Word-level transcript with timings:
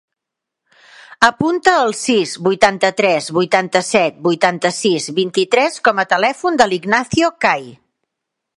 Apunta 1.27 1.73
el 1.81 1.93
sis, 1.99 2.31
vuitanta-tres, 2.47 3.27
vuitanta-set, 3.39 4.17
vuitanta-sis, 4.29 5.09
vint-i-tres 5.21 5.81
com 5.89 6.03
a 6.05 6.07
telèfon 6.15 6.59
de 6.63 6.71
l'Ignacio 6.73 7.31
Cai. 7.47 7.69